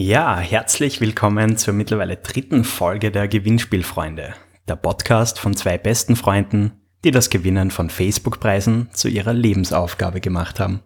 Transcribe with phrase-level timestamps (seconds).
[0.00, 4.32] Ja, herzlich willkommen zur mittlerweile dritten Folge der Gewinnspielfreunde,
[4.68, 6.70] der Podcast von zwei besten Freunden,
[7.02, 10.84] die das Gewinnen von Facebook-Preisen zu ihrer Lebensaufgabe gemacht haben.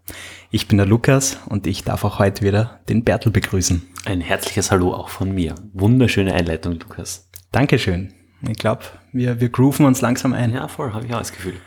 [0.51, 3.83] Ich bin der Lukas und ich darf auch heute wieder den Bertel begrüßen.
[4.07, 5.57] Ein herzliches Hallo auch von mir.
[5.75, 7.29] Wunderschöne Einleitung, Lukas.
[7.51, 8.15] Dankeschön.
[8.49, 10.55] Ich glaube, wir, wir grooven uns langsam ein.
[10.55, 11.61] Ja, voll, habe ich auch das Gefühl.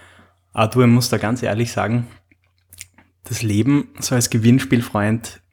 [0.52, 2.07] Aber du, ich muss da ganz ehrlich sagen,
[3.24, 5.43] das Leben so als Gewinnspielfreund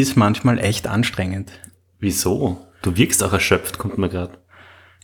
[0.00, 1.52] ist manchmal echt anstrengend.
[1.98, 2.66] Wieso?
[2.82, 4.38] Du wirkst auch erschöpft, kommt mir gerade.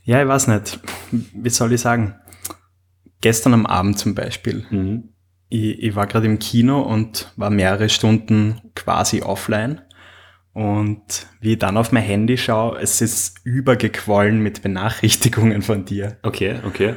[0.05, 0.81] Ja, ich weiß nicht.
[1.11, 2.17] Wie soll ich sagen?
[3.21, 4.67] Gestern am Abend zum Beispiel.
[4.71, 5.09] Mhm.
[5.49, 9.81] Ich, ich war gerade im Kino und war mehrere Stunden quasi offline.
[10.53, 16.19] Und wie ich dann auf mein Handy schaue, es ist übergequollen mit Benachrichtigungen von dir.
[16.23, 16.97] Okay, okay.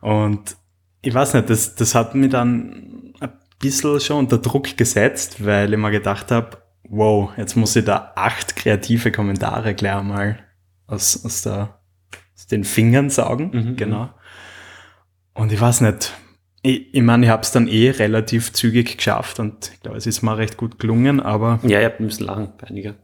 [0.00, 0.56] Und
[1.00, 5.72] ich weiß nicht, das, das hat mich dann ein bisschen schon unter Druck gesetzt, weil
[5.72, 6.61] ich mir gedacht habe,
[6.92, 10.38] wow, jetzt muss ich da acht kreative Kommentare gleich mal
[10.86, 11.80] aus, aus, der,
[12.36, 13.50] aus den Fingern saugen.
[13.52, 14.10] Mhm, genau.
[15.34, 16.12] Und ich weiß nicht,
[16.62, 20.06] ich, ich meine, ich habe es dann eh relativ zügig geschafft und ich glaube, es
[20.06, 22.94] ist mir recht gut gelungen, aber Ja, ich hab ein bisschen lachen einiger.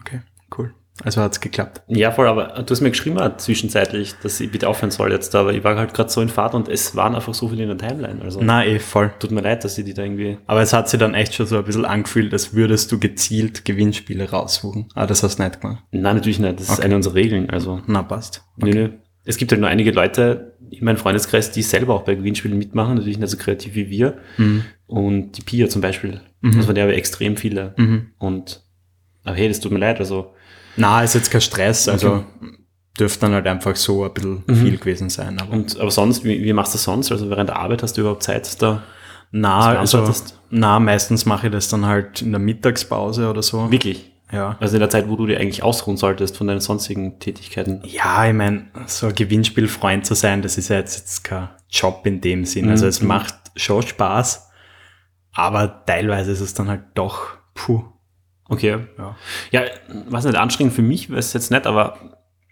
[0.00, 0.22] okay,
[0.58, 0.74] cool.
[1.04, 1.82] Also hat's geklappt.
[1.88, 5.52] Ja, voll, aber du hast mir geschrieben zwischenzeitlich, dass ich bitte aufhören soll jetzt, aber
[5.52, 7.78] ich war halt gerade so in Fahrt und es waren einfach so viele in der
[7.88, 8.22] Timeline.
[8.22, 9.12] Also Na, eh, voll.
[9.18, 10.38] tut mir leid, dass ich die da irgendwie.
[10.46, 13.64] Aber es hat sich dann echt schon so ein bisschen angefühlt, als würdest du gezielt
[13.66, 14.86] Gewinnspiele raussuchen.
[14.94, 15.82] Ah, das hast du nicht gemacht.
[15.90, 16.60] Nein, natürlich nicht.
[16.60, 16.82] Das ist Okay.
[16.84, 17.50] eine unserer Regeln.
[17.50, 18.42] Also, Na, passt.
[18.56, 18.88] nö, nö.
[19.24, 22.94] Es gibt halt nur einige Leute in meinem Freundeskreis, die selber auch bei Gewinnspielen mitmachen,
[22.94, 24.18] natürlich nicht so kreativ wie wir.
[24.38, 24.64] Mhm.
[24.86, 26.20] Und die Pia zum Beispiel.
[26.40, 26.56] Mhm.
[26.56, 27.74] Das waren ja aber extrem viele.
[27.76, 28.12] Mhm.
[28.18, 28.62] Und,
[29.24, 29.98] aber hey, das tut mir leid.
[29.98, 30.32] Also,
[30.76, 32.24] Na, ist jetzt kein Stress, also
[32.98, 34.56] dürfte dann halt einfach so ein bisschen Mhm.
[34.56, 35.38] viel gewesen sein.
[35.40, 37.12] Aber und, aber sonst, wie, wie machst du das sonst?
[37.12, 38.82] Also während der Arbeit hast du überhaupt Zeit da?
[39.32, 40.10] na, also,
[40.50, 43.70] na, meistens mache ich das dann halt in der Mittagspause oder so.
[43.70, 44.12] Wirklich?
[44.32, 44.56] Ja.
[44.60, 47.82] Also in der Zeit, wo du dir eigentlich ausruhen solltest von deinen sonstigen Tätigkeiten.
[47.84, 52.06] Ja, ich meine, so ein Gewinnspielfreund zu sein, das ist ja jetzt, jetzt kein Job
[52.06, 52.68] in dem Sinn.
[52.70, 52.88] Also Mhm.
[52.88, 54.48] es macht schon Spaß,
[55.32, 57.82] aber teilweise ist es dann halt doch, puh,
[58.48, 58.78] Okay.
[58.98, 59.16] ja.
[59.50, 59.62] Ja,
[60.08, 61.98] was nicht anstrengend für mich wäre es jetzt nicht, aber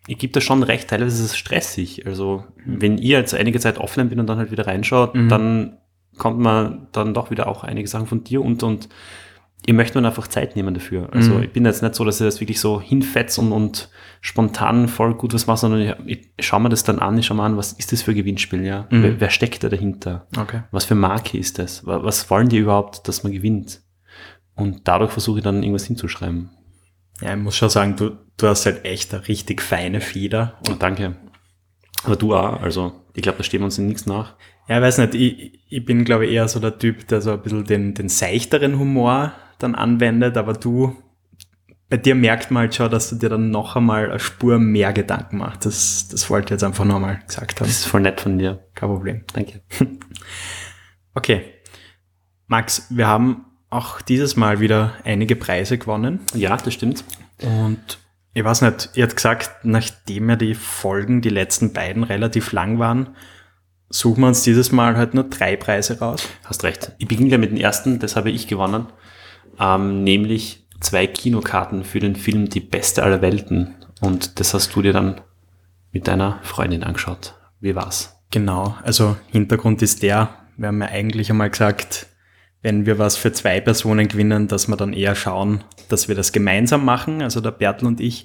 [0.07, 2.07] ich gebe das schon recht, teilweise ist es stressig.
[2.07, 5.29] Also wenn ihr jetzt einige Zeit offline bin und dann halt wieder reinschaut, Mhm.
[5.29, 5.79] dann
[6.19, 8.89] kommt man dann doch wieder auch einige Sachen von dir und, und
[9.67, 11.09] ihr möchtet man einfach Zeit nehmen dafür.
[11.13, 11.43] Also Mhm.
[11.45, 13.89] ich bin jetzt nicht so, dass ihr das wirklich so hinfetzt und, und
[14.21, 17.39] spontan voll gut was macht, sondern ich, ich schaue mir das dann an, ich schaue
[17.39, 18.87] mir an, was ist das für ein Gewinnspiel, ja?
[18.91, 19.03] Mhm.
[19.03, 20.27] Wer, wer steckt da dahinter?
[20.39, 20.63] Okay.
[20.71, 21.87] Was für Marke ist das?
[21.87, 23.81] Wa- Was wollen die überhaupt, dass man gewinnt?
[24.55, 26.51] Und dadurch versuche ich dann irgendwas hinzuschreiben.
[27.21, 30.59] Ja, ich muss schon sagen, du, du hast halt echt eine richtig feine Feder.
[30.69, 31.17] Und danke.
[32.05, 34.35] Aber du auch, also ich glaube, da stehen wir uns in nichts nach.
[34.69, 37.33] Ja, ich weiß nicht, ich, ich bin, glaube ich, eher so der Typ, der so
[37.33, 40.97] ein bisschen den, den seichteren Humor dann anwendet, aber du,
[41.89, 44.93] bei dir merkt man halt schon, dass du dir dann noch einmal eine Spur mehr
[44.93, 45.65] Gedanken machst.
[45.67, 47.69] Das, das wollte ich jetzt einfach noch mal gesagt haben.
[47.69, 48.67] Das ist voll nett von dir.
[48.75, 49.25] Kein Problem.
[49.33, 49.63] Danke.
[51.17, 51.45] Okay.
[52.49, 56.21] Max, wir haben auch dieses Mal wieder einige Preise gewonnen.
[56.35, 57.05] Ja, das stimmt.
[57.43, 57.99] Und
[58.33, 62.79] ich weiß nicht, ihr habt gesagt, nachdem ja die Folgen, die letzten beiden relativ lang
[62.79, 63.11] waren,
[63.91, 66.29] suchen wir uns dieses Mal halt nur drei Preise raus.
[66.45, 66.93] Hast recht.
[66.99, 68.87] Ich beginne gleich mit dem ersten, das habe ich gewonnen.
[69.61, 73.75] Ähm, nämlich zwei Kinokarten für den Film Die Beste aller Welten.
[74.01, 75.21] Und das hast du dir dann
[75.93, 77.35] mit deiner Freundin angeschaut.
[77.61, 78.21] Wie war's?
[78.31, 82.09] Genau, also Hintergrund ist der, wir haben ja eigentlich einmal gesagt,
[82.65, 86.33] wenn wir was für zwei Personen gewinnen, dass wir dann eher schauen, dass wir das
[86.33, 88.25] gemeinsam machen, also der Bertel und ich.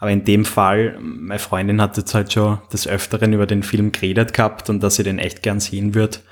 [0.00, 3.92] Aber in dem Fall, meine Freundin hat jetzt halt schon des Öfteren über den Film
[3.92, 6.24] geredet gehabt und dass sie den echt gern sehen wird.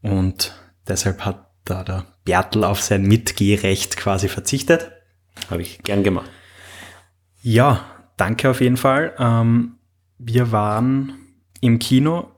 [0.00, 4.90] Und deshalb hat da der Bertel auf sein Mitgehrecht quasi verzichtet.
[5.50, 6.30] Habe ich gern gemacht.
[7.42, 7.84] Ja,
[8.16, 9.14] danke auf jeden Fall.
[9.18, 9.74] Ähm,
[10.16, 11.12] wir waren
[11.60, 12.30] im Kino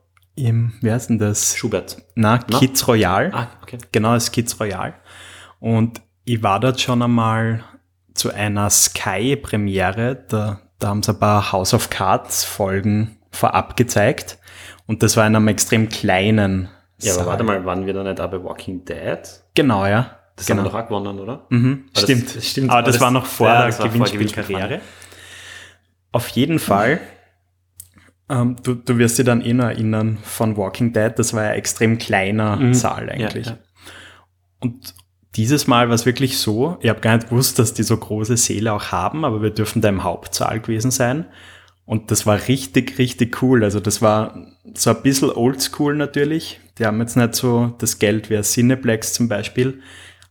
[0.45, 1.57] im, wie heißt denn das?
[1.57, 1.99] Schubert.
[2.15, 2.59] Na, Na?
[2.59, 3.31] Kids Royal.
[3.35, 3.79] Ah, okay.
[3.93, 4.95] Genau, das Kids Royal.
[5.61, 7.63] Und ich war dort schon einmal
[8.15, 10.25] zu einer Sky-Premiere.
[10.29, 14.39] Da, da haben sie ein paar House of Cards-Folgen vorab gezeigt.
[14.87, 16.69] Und das war in einem extrem kleinen
[17.01, 17.27] Ja, aber Saal.
[17.27, 19.21] warte mal, waren wir da nicht auch bei Walking Dead?
[19.55, 20.17] Genau, ja.
[20.37, 20.61] Das genau.
[20.61, 21.47] haben wir doch auch gewonnen, oder?
[21.51, 22.37] Mhm, Aber das- stimmt.
[22.37, 22.71] das stimmt.
[22.71, 24.81] Aber das, Aber das- war noch vor ja, der das Gewinnspielkarriere.
[26.13, 27.01] Auf jeden Fall.
[28.31, 31.13] Ähm, du, du wirst dir dann eh noch erinnern von Walking Dead.
[31.17, 32.75] Das war ja extrem kleiner Mhm.
[32.75, 33.47] Saal eigentlich.
[33.47, 33.59] Ja, ja.
[34.61, 34.95] Und
[35.37, 38.37] dieses Mal war es wirklich so, ich habe gar nicht gewusst, dass die so große
[38.37, 41.27] Säle auch haben, aber wir dürfen da im Hauptsaal gewesen sein.
[41.85, 43.65] Und das war richtig, richtig cool.
[43.65, 46.61] Also das war so ein bisschen oldschool natürlich.
[46.79, 49.81] Die haben jetzt nicht so das Geld wie ein Cineplex zum Beispiel.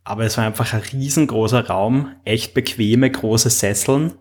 [0.06, 4.14] aber es war einfach ein riesengroßer Raum, echt bequeme, große Sesseln.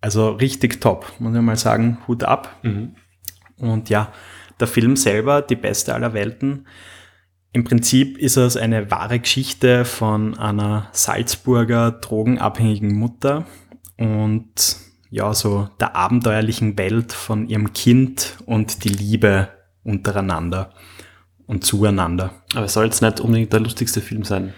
[0.00, 2.56] Also richtig top, muss ich mal sagen, Hut ab.
[2.62, 2.94] Mhm.
[3.58, 4.12] Und ja,
[4.60, 6.66] der Film selber, die beste aller Welten.
[7.52, 13.46] Im Prinzip ist es eine wahre Geschichte von einer Salzburger drogenabhängigen Mutter
[13.96, 14.76] und
[15.10, 19.48] ja, so der abenteuerlichen Welt von ihrem Kind und die Liebe
[19.82, 20.74] untereinander
[21.46, 22.42] und zueinander.
[22.54, 24.52] Aber es soll jetzt nicht unbedingt der lustigste Film sein,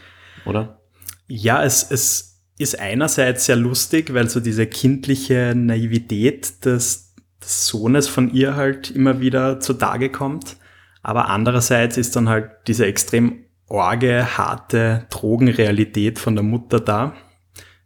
[0.45, 0.81] oder?
[1.29, 2.30] Ja, es, es
[2.61, 8.91] ist einerseits sehr lustig, weil so diese kindliche Naivität des, des Sohnes von ihr halt
[8.91, 10.59] immer wieder zutage kommt.
[11.03, 17.15] Aber andererseits ist dann halt diese extrem orge, harte Drogenrealität von der Mutter da.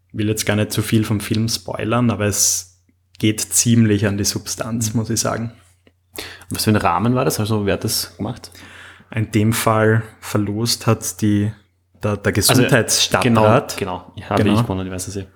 [0.09, 2.83] Ich will jetzt gar nicht zu viel vom Film spoilern, aber es
[3.21, 5.53] geht ziemlich an die Substanz, muss ich sagen.
[6.51, 7.39] Was für ein Rahmen war das?
[7.39, 8.51] Also wer hat das gemacht?
[9.15, 11.53] In dem Fall verlost hat die,
[12.05, 13.77] der, der Gesundheitsstadtrat.
[13.79, 14.13] Genau, genau.
[14.17, 14.55] Ja, Genau.
[14.55, 15.27] ich gewonnen, ich weiß es eh.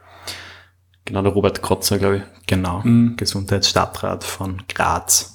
[1.05, 2.23] Genau, der Robert Krotzer, glaube ich.
[2.47, 3.17] Genau, Mhm.
[3.17, 5.35] Gesundheitsstadtrat von Graz.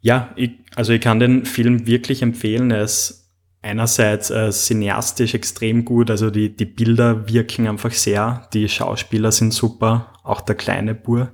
[0.00, 2.70] Ja, ich, also ich kann den Film wirklich empfehlen.
[2.70, 3.30] Er ist
[3.62, 9.52] einerseits äh, cineastisch extrem gut, also die, die Bilder wirken einfach sehr, die Schauspieler sind
[9.52, 11.32] super, auch der kleine Bur.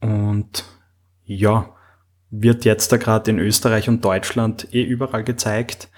[0.00, 0.64] Und
[1.24, 1.74] ja,
[2.30, 5.88] wird jetzt da gerade in Österreich und Deutschland eh überall gezeigt.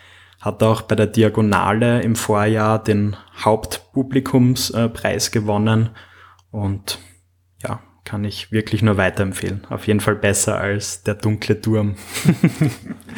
[0.41, 5.91] Hat auch bei der Diagonale im Vorjahr den Hauptpublikumspreis gewonnen.
[6.51, 6.99] Und
[7.63, 9.67] ja, kann ich wirklich nur weiterempfehlen.
[9.69, 11.97] Auf jeden Fall besser als der dunkle Turm.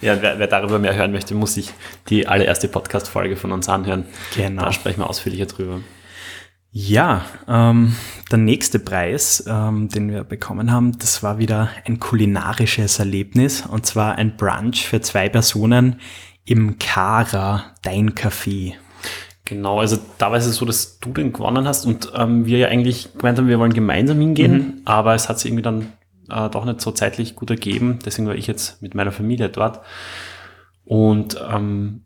[0.00, 1.72] Ja, wer, wer darüber mehr hören möchte, muss sich
[2.08, 4.04] die allererste Podcast-Folge von uns anhören.
[4.36, 4.64] Genau.
[4.64, 5.80] Da sprechen wir ausführlicher drüber.
[6.70, 7.96] Ja, ähm,
[8.30, 13.86] der nächste Preis, ähm, den wir bekommen haben, das war wieder ein kulinarisches Erlebnis und
[13.86, 16.00] zwar ein Brunch für zwei Personen
[16.46, 18.74] im Kara, dein Café.
[19.44, 22.68] Genau, also da war es so, dass du den gewonnen hast und ähm, wir ja
[22.68, 25.92] eigentlich gemeint haben, wir wollen gemeinsam hingehen, aber es hat sich irgendwie dann
[26.30, 27.98] äh, doch nicht so zeitlich gut ergeben.
[28.04, 29.80] Deswegen war ich jetzt mit meiner Familie dort.
[30.84, 32.02] Und ähm,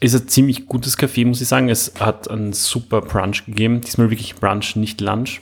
[0.00, 1.68] ist ein ziemlich gutes Café, muss ich sagen.
[1.68, 3.80] Es hat einen super Brunch gegeben.
[3.80, 5.40] Diesmal wirklich Brunch, nicht Lunch.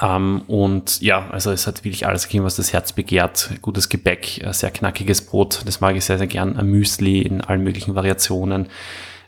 [0.00, 3.50] Ähm, und ja, also es hat wirklich alles gegeben, was das Herz begehrt.
[3.62, 6.56] Gutes Gebäck, äh, sehr knackiges Brot, das mag ich sehr, sehr gern.
[6.56, 8.68] Ein Müsli in allen möglichen Variationen.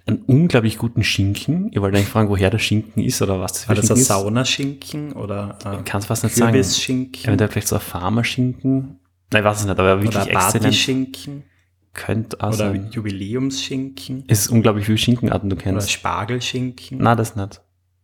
[0.06, 1.70] Einen unglaublich guten Schinken.
[1.70, 3.88] Ihr wollt eigentlich fragen, woher der Schinken ist oder was das für War das ein
[3.88, 4.08] Schinken ist.
[4.08, 6.52] Saunaschinken oder äh, Kannst fast nicht sagen.
[6.52, 9.00] Kürbisschinken Eventuell vielleicht so ein Farmerschinken.
[9.30, 10.62] Nein, ich weiß es nicht, aber oder wirklich exzellent.
[10.62, 11.44] Partyschinken
[11.92, 12.74] Könnte auch oder.
[12.74, 15.90] Jubiläumsschinken Es ist unglaublich viele Schinkenarten du oder kennst.
[15.90, 17.60] Spargelschinken, Na, das nicht.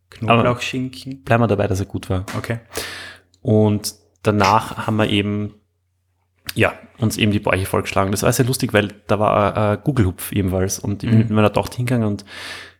[0.09, 1.23] Knoblauchschinken.
[1.23, 2.25] Bleib mal dabei, dass er gut war.
[2.37, 2.59] Okay.
[3.41, 5.55] Und danach haben wir eben,
[6.55, 8.11] ja, uns eben die Bäuche vollgeschlagen.
[8.11, 10.79] Das war sehr lustig, weil da war äh, Google-Hupf ebenfalls.
[10.79, 11.23] Und ich bin Mhm.
[11.25, 12.23] mit meiner Tochter hingegangen und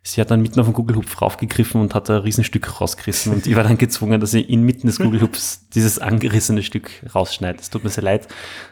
[0.02, 3.34] sie hat dann mitten auf den Google-Hupf raufgegriffen und hat ein Riesenstück rausgerissen.
[3.34, 7.60] Und ich war dann gezwungen, dass ich inmitten des Google-Hupfs dieses angerissene Stück rausschneide.
[7.60, 8.28] Es tut mir sehr leid.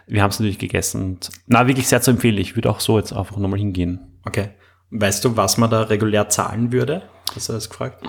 [0.07, 1.01] Wir haben es natürlich gegessen.
[1.03, 2.37] Und, na, wirklich sehr zu empfehlen.
[2.37, 3.99] Ich würde auch so jetzt einfach nochmal hingehen.
[4.25, 4.49] Okay.
[4.91, 7.03] Weißt du, was man da regulär zahlen würde?
[7.35, 8.03] Hast du das gefragt?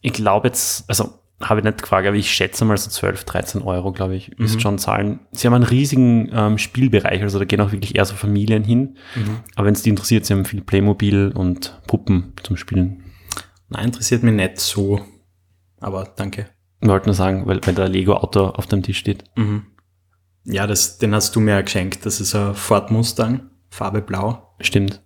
[0.00, 3.62] Ich glaube jetzt, also habe ich nicht gefragt, aber ich schätze mal so 12, 13
[3.62, 4.44] Euro, glaube ich, Mhm.
[4.44, 5.18] ist schon zahlen.
[5.32, 8.96] Sie haben einen riesigen ähm, Spielbereich, also da gehen auch wirklich eher so Familien hin.
[9.16, 9.40] Mhm.
[9.56, 13.02] Aber wenn es die interessiert, sie haben viel Playmobil und Puppen zum Spielen.
[13.68, 15.00] Nein, interessiert mich nicht so.
[15.80, 16.46] Aber danke.
[16.80, 19.24] Ich wollte nur sagen, weil wenn der Lego-Auto auf dem Tisch steht.
[19.36, 19.66] Mhm.
[20.44, 22.04] Ja, das, den hast du mir ja geschenkt.
[22.06, 24.54] Das ist ein Ford Mustang, Farbe blau.
[24.60, 25.00] Stimmt.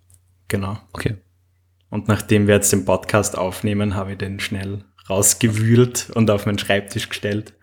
[0.48, 0.76] Genau.
[0.92, 1.16] Okay.
[1.90, 6.58] Und nachdem wir jetzt den Podcast aufnehmen, habe ich den schnell rausgewühlt und auf meinen
[6.58, 7.54] Schreibtisch gestellt.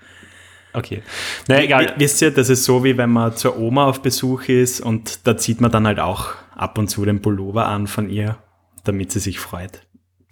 [0.73, 1.03] Okay.
[1.47, 1.87] Na egal.
[1.87, 5.27] W- Wisst ihr, das ist so, wie wenn man zur Oma auf Besuch ist und
[5.27, 8.37] da zieht man dann halt auch ab und zu den Pullover an von ihr,
[8.83, 9.81] damit sie sich freut.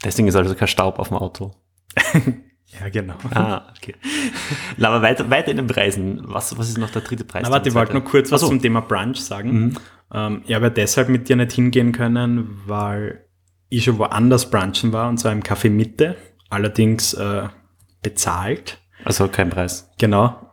[0.04, 1.52] Deswegen ist also kein Staub auf dem Auto.
[2.80, 3.16] Ja, genau.
[3.36, 3.96] Ah, okay.
[4.78, 6.22] Na, aber weiter, weiter in den Preisen.
[6.24, 7.44] Was, was ist noch der dritte Preis?
[7.44, 8.48] Na, warte, ich wollte noch kurz was so.
[8.48, 9.52] zum Thema Brunch sagen.
[9.52, 9.78] Mhm.
[10.14, 13.26] Ähm, ich habe ja deshalb mit dir nicht hingehen können, weil
[13.78, 16.18] ich schon woanders brunchen war, und zwar im Café Mitte,
[16.50, 17.48] allerdings äh,
[18.04, 18.80] bezahlt.
[19.06, 19.90] Also kein Preis.
[19.98, 20.52] Genau.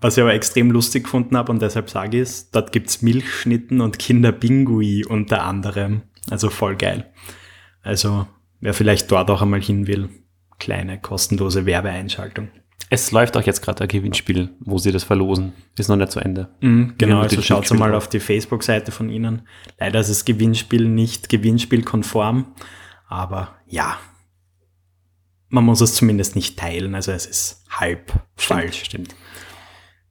[0.00, 3.80] Was ich aber extrem lustig gefunden habe und deshalb sage ich es, dort gibt's Milchschnitten
[3.80, 6.02] und Kinderbingui unter anderem.
[6.28, 7.10] Also voll geil.
[7.82, 8.26] Also
[8.60, 10.10] wer vielleicht dort auch einmal hin will,
[10.58, 12.48] kleine kostenlose Werbeeinschaltung.
[12.88, 15.52] Es läuft auch jetzt gerade ein Gewinnspiel, wo sie das verlosen.
[15.76, 16.48] Ist noch nicht zu Ende.
[16.60, 19.42] Mhm, genau, also schaut mal auf die Facebook-Seite von Ihnen.
[19.78, 22.46] Leider ist das Gewinnspiel nicht gewinnspielkonform,
[23.08, 23.98] aber ja,
[25.48, 28.84] man muss es zumindest nicht teilen, also es ist halb falsch.
[28.84, 29.14] Stimmt.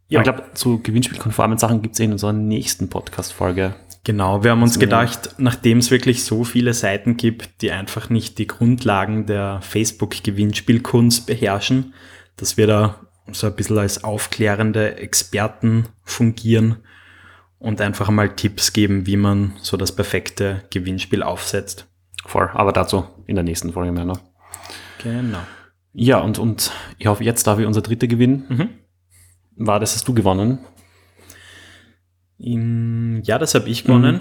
[0.07, 3.75] Ja, ich glaube, zu gewinnspielkonformen Sachen gibt es in unserer nächsten Podcast-Folge.
[4.03, 8.37] Genau, wir haben uns gedacht, nachdem es wirklich so viele Seiten gibt, die einfach nicht
[8.37, 11.95] die Grundlagen der Facebook-Gewinnspielkunst beherrschen,
[12.37, 12.99] dass wir da
[13.31, 16.77] so ein bisschen als aufklärende Experten fungieren
[17.59, 21.87] und einfach mal Tipps geben, wie man so das perfekte Gewinnspiel aufsetzt.
[22.25, 24.19] Voll, aber dazu in der nächsten Folge mehr noch.
[25.01, 25.39] Genau.
[25.93, 28.45] Ja, und, und ich hoffe, jetzt darf ich unser dritter Gewinn.
[28.49, 28.69] Mhm.
[29.55, 30.59] War das, hast du gewonnen?
[32.37, 34.19] In, ja, das habe ich gewonnen.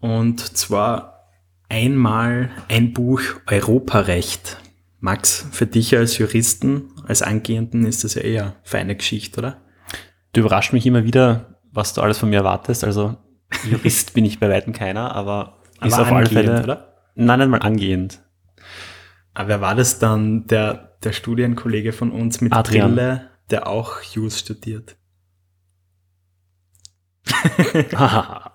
[0.00, 1.30] Und zwar
[1.68, 4.58] einmal ein Buch Europarecht.
[5.00, 9.56] Max, für dich als Juristen, als Angehenden ist das ja eher eine feine Geschichte, oder?
[10.32, 12.84] Du überrascht mich immer wieder, was du alles von mir erwartest.
[12.84, 13.16] Also
[13.68, 16.62] Jurist bin ich bei weitem keiner, aber, Aber ist auf alle Fälle.
[16.62, 16.94] oder?
[17.14, 18.20] Nein, nein, mal angehend.
[19.34, 22.94] Aber wer war das dann, der, der Studienkollege von uns mit Adrian.
[22.94, 24.96] Brille, der auch Jus studiert?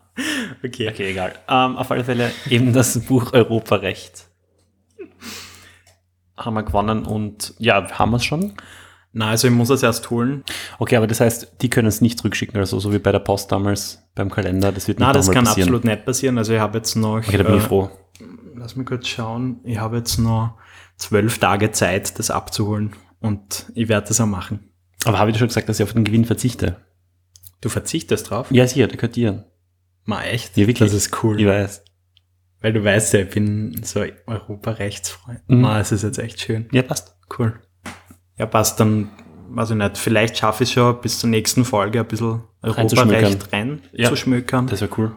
[0.64, 0.90] Okay.
[0.90, 1.34] okay, egal.
[1.48, 4.28] Ähm, auf alle Fälle eben das Buch Europarecht.
[6.40, 8.54] Haben wir gewonnen und ja, haben wir es schon?
[9.12, 10.44] Na, also ich muss es erst holen.
[10.78, 13.52] Okay, aber das heißt, die können es nicht zurückschicken, also so wie bei der Post
[13.52, 14.72] damals beim Kalender.
[14.72, 15.68] Das wird nicht Na, das kann passieren.
[15.70, 16.38] absolut nicht passieren.
[16.38, 17.90] Also ich habe jetzt noch, Okay, da bin ich äh, froh.
[18.56, 20.54] lass mich kurz schauen, ich habe jetzt noch
[20.98, 24.70] zwölf Tage Zeit, das abzuholen und ich werde das auch machen.
[25.06, 26.78] Aber habe ich dir schon gesagt, dass ich auf den Gewinn verzichte?
[27.62, 28.48] Du verzichtest drauf?
[28.52, 29.46] Ja, sicher, der gehört dir.
[30.06, 30.56] Ma, echt?
[30.56, 30.92] Ja, wirklich.
[30.92, 31.40] Das ist cool.
[31.40, 31.84] Ich weiß.
[32.62, 35.40] Weil du weißt ja, ich bin so Europarechtsfreund.
[35.48, 35.62] Mhm.
[35.62, 36.68] Ma, es ist jetzt echt schön.
[36.72, 37.16] Ja, passt.
[37.38, 37.60] Cool.
[38.38, 39.10] Ja, passt dann,
[39.50, 43.54] weiß ich nicht, vielleicht schaffe ich es schon bis zur nächsten Folge ein bisschen Europarecht
[43.54, 44.10] rein Ja.
[44.10, 44.68] zu schmökern.
[44.68, 45.16] Das wäre cool.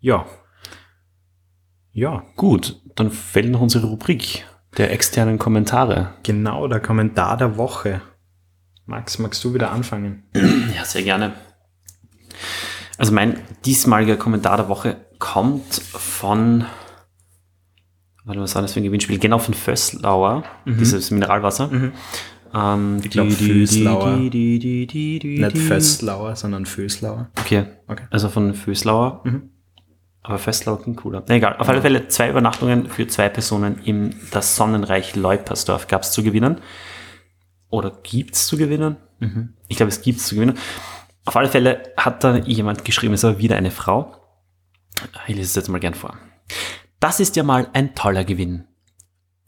[0.00, 0.26] ja.
[1.92, 4.46] Ja, Gut, dann fällt noch unsere Rubrik
[4.78, 6.14] der externen Kommentare.
[6.22, 8.00] genau, der Kommentar der Woche.
[8.86, 10.22] Max, magst du wieder anfangen?
[10.74, 11.32] Ja, sehr gerne.
[12.96, 16.64] Also mein diesmaliger Kommentar der Woche kommt von,
[18.24, 19.20] warte, was war das für ein Gewinnspiel?
[19.20, 21.70] Genau von Fösslauer, dieses Mineralwasser.
[22.52, 24.16] Ähm, ich glaub, Föslauer.
[24.16, 25.60] Die, die, die, Nicht die.
[25.60, 27.30] Fösslauer, sondern Föslauer.
[27.38, 27.66] Okay.
[27.86, 28.04] Okay.
[28.10, 29.22] Also von Föslauer.
[30.22, 31.22] Aber Fösslauer klingt cooler.
[31.28, 31.56] Na, egal.
[31.58, 36.22] Auf alle Fälle zwei Übernachtungen für zwei Personen im das Sonnenreich Leupersdorf gab es zu
[36.22, 36.60] gewinnen.
[37.68, 38.96] Oder gibt's zu gewinnen?
[39.68, 40.58] Ich glaube, es gibt's zu gewinnen.
[41.24, 44.16] Auf alle Fälle hat da jemand geschrieben, es war wieder eine Frau.
[45.26, 46.16] Ich lese es jetzt mal gern vor.
[46.98, 48.64] Das ist ja mal ein toller Gewinn.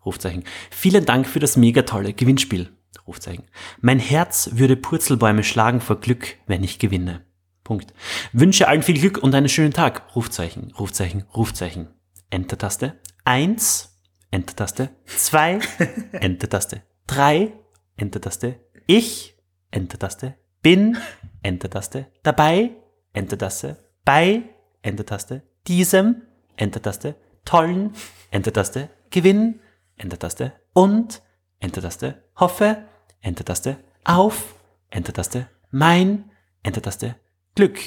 [0.04, 0.44] Rufzeichen.
[0.71, 2.71] Vielen Dank für das mega tolle Gewinnspiel.
[3.06, 3.44] Rufzeichen.
[3.80, 7.25] Mein Herz würde Purzelbäume schlagen vor Glück, wenn ich gewinne.
[7.64, 7.94] Punkt.
[8.32, 10.14] Wünsche allen viel Glück und einen schönen Tag.
[10.16, 11.88] Rufzeichen, Rufzeichen, Rufzeichen.
[12.30, 12.99] Enter-Taste.
[13.25, 13.99] Eins.
[14.30, 14.90] Enter-Taste.
[15.06, 15.61] Zwei.
[16.12, 16.82] Enter-Taste.
[17.06, 17.52] Drei.
[17.97, 18.61] Enter-Taste.
[18.87, 19.37] Ich.
[19.71, 20.35] Enter-Taste.
[20.62, 20.97] Bin.
[21.42, 22.06] Enter-Taste.
[22.23, 22.71] Dabei.
[23.12, 23.76] Enter-Taste.
[24.04, 24.42] Bei.
[24.83, 25.43] Enter-Taste.
[25.67, 26.23] Diesem.
[26.57, 27.15] Enter-Taste.
[27.45, 27.93] Tollen.
[28.31, 28.91] Enter-Taste.
[29.11, 29.61] Gewinn.
[29.97, 30.53] Enter-Taste.
[30.73, 31.23] Und.
[31.61, 32.23] Enter-Taste.
[32.37, 32.85] Hoffe.
[33.21, 33.79] Enter-Taste.
[34.05, 34.57] Auf.
[34.91, 35.49] Enter-Taste.
[35.71, 36.31] Mein.
[36.62, 37.17] Enter-Taste.
[37.55, 37.79] Glück.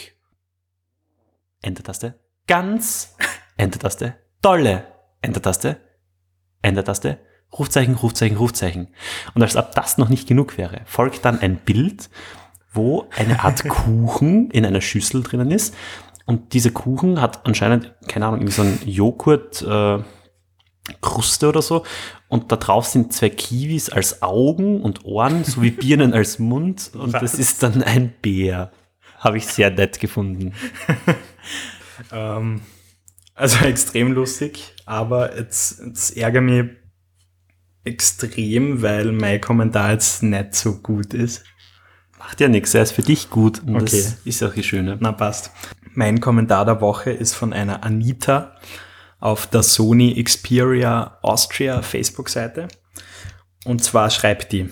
[1.61, 2.19] Enter-Taste.
[2.47, 3.15] Ganz.
[3.57, 4.15] Enter-Taste.
[4.41, 4.87] Dolle.
[5.21, 5.77] Enter-Taste.
[6.61, 7.19] Enter-Taste.
[7.57, 8.87] Rufzeichen, Rufzeichen, Rufzeichen.
[9.33, 12.09] Und als ob das noch nicht genug wäre, folgt dann ein Bild,
[12.73, 15.73] wo eine Art Kuchen in einer Schüssel drinnen ist.
[16.25, 19.99] Und dieser Kuchen hat anscheinend, keine Ahnung, irgendwie so ein Joghurt, äh,
[21.01, 21.83] Kruste oder so.
[22.27, 26.91] Und da drauf sind zwei Kiwis als Augen und Ohren sowie Birnen als Mund.
[26.93, 27.35] Und das Was?
[27.35, 28.71] ist dann ein Bär.
[29.19, 30.53] Habe ich sehr nett gefunden.
[32.11, 32.59] Ähm,
[33.35, 36.65] also extrem lustig, aber jetzt, jetzt ärgere mich
[37.85, 41.43] extrem, weil mein Kommentar jetzt nicht so gut ist.
[42.17, 43.61] Macht ja nichts, er ist für dich gut.
[43.65, 43.85] Und Okay.
[43.85, 44.97] das ist auch die Schöne.
[44.99, 45.51] Na, passt.
[45.97, 48.57] Mein Kommentar der Woche ist von einer Anita
[49.21, 52.67] auf der Sony Xperia Austria Facebook-Seite.
[53.63, 54.69] Und zwar schreibt die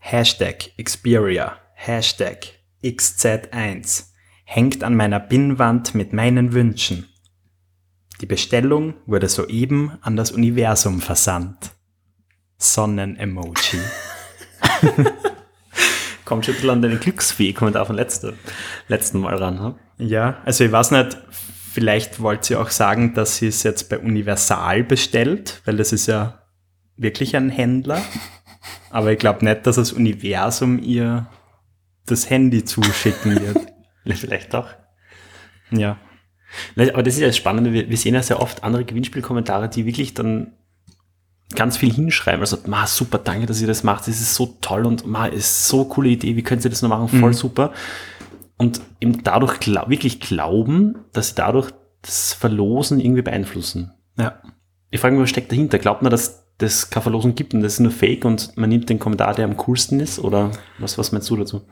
[0.00, 4.06] Hashtag Xperia, Hashtag XZ1
[4.44, 7.08] hängt an meiner Pinnwand mit meinen Wünschen.
[8.20, 11.70] Die Bestellung wurde soeben an das Universum versandt.
[12.58, 13.78] Sonnen-Emoji.
[16.32, 18.32] Kommt schon ein bisschen an deine Glücksfee-Kommentar von letzte,
[18.88, 19.62] letzten Mal ran.
[19.62, 19.74] Hm?
[19.98, 23.98] Ja, also ich weiß nicht, vielleicht wollt ihr auch sagen, dass sie es jetzt bei
[23.98, 26.38] Universal bestellt, weil das ist ja
[26.96, 28.00] wirklich ein Händler.
[28.88, 31.26] Aber ich glaube nicht, dass das Universum ihr
[32.06, 33.58] das Handy zuschicken wird.
[34.18, 34.70] Vielleicht doch.
[35.70, 35.98] ja.
[36.76, 40.14] Aber das ist ja das Spannende, wir sehen ja sehr oft andere Gewinnspielkommentare, die wirklich
[40.14, 40.54] dann
[41.54, 42.40] ganz viel hinschreiben.
[42.40, 44.02] Also, ma, super, danke, dass ihr das macht.
[44.08, 46.36] Das ist so toll und ma, ist so coole Idee.
[46.36, 47.08] Wie könnt ihr das noch machen?
[47.08, 47.34] Voll Mhm.
[47.34, 47.72] super.
[48.56, 51.70] Und eben dadurch glau wirklich glauben, dass sie dadurch
[52.02, 53.92] das Verlosen irgendwie beeinflussen.
[54.18, 54.40] Ja.
[54.90, 55.78] Ich frage mich, was steckt dahinter?
[55.78, 58.88] Glaubt man, dass das keine Verlosung gibt und das ist nur Fake und man nimmt
[58.90, 60.18] den Kommentar, der am coolsten ist?
[60.18, 61.62] Oder was, was meinst du dazu?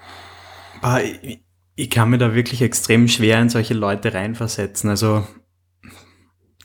[1.77, 4.91] Ich kann mir da wirklich extrem schwer in solche Leute reinversetzen.
[4.91, 5.27] Also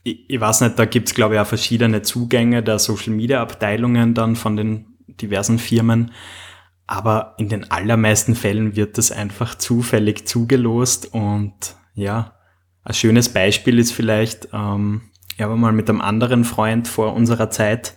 [0.05, 4.13] ich, ich weiß nicht, da gibt's glaube ich auch verschiedene Zugänge der Social Media Abteilungen
[4.13, 6.11] dann von den diversen Firmen.
[6.87, 12.35] Aber in den allermeisten Fällen wird das einfach zufällig zugelost und ja,
[12.83, 15.01] ein schönes Beispiel ist vielleicht, ähm,
[15.35, 17.95] ich habe mal mit einem anderen Freund vor unserer Zeit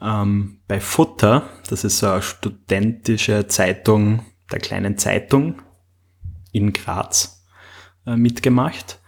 [0.00, 5.60] ähm, bei Futter, das ist so eine studentische Zeitung der kleinen Zeitung
[6.52, 7.44] in Graz
[8.06, 9.01] äh, mitgemacht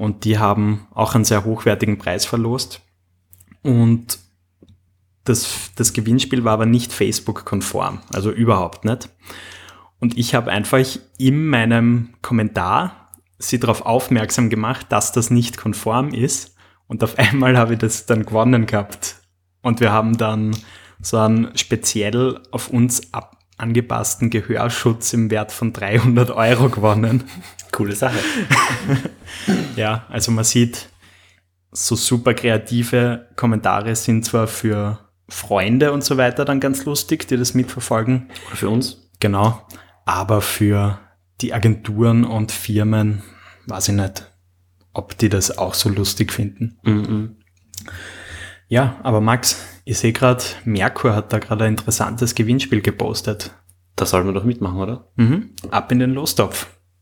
[0.00, 2.80] und die haben auch einen sehr hochwertigen Preis verlost
[3.62, 4.18] und
[5.24, 9.10] das, das Gewinnspiel war aber nicht Facebook-konform, also überhaupt nicht.
[9.98, 10.82] Und ich habe einfach
[11.18, 16.56] in meinem Kommentar sie darauf aufmerksam gemacht, dass das nicht konform ist.
[16.86, 19.16] Und auf einmal habe ich das dann gewonnen gehabt.
[19.60, 20.56] Und wir haben dann
[21.02, 27.24] so einen speziell auf uns ab angepassten Gehörschutz im Wert von 300 Euro gewonnen.
[27.72, 28.18] Coole Sache.
[29.76, 30.88] Ja, also man sieht,
[31.72, 34.98] so super kreative Kommentare sind zwar für
[35.28, 38.28] Freunde und so weiter dann ganz lustig, die das mitverfolgen.
[38.48, 39.08] Oder für uns?
[39.20, 39.66] Genau.
[40.04, 40.98] Aber für
[41.40, 43.22] die Agenturen und Firmen
[43.66, 44.30] weiß ich nicht,
[44.92, 46.78] ob die das auch so lustig finden.
[46.82, 47.36] Mhm.
[48.68, 53.52] Ja, aber Max, ich sehe gerade, Merkur hat da gerade ein interessantes Gewinnspiel gepostet.
[53.96, 55.08] Da sollten wir doch mitmachen, oder?
[55.16, 55.50] Mhm.
[55.70, 56.66] Ab in den Lostopf.